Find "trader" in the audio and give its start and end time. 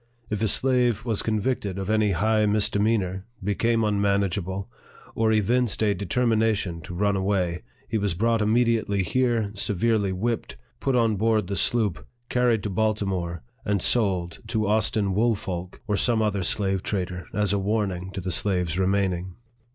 16.81-17.27